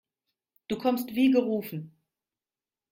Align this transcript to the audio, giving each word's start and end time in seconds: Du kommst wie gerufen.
Du 0.67 0.79
kommst 0.79 1.13
wie 1.13 1.29
gerufen. 1.29 1.95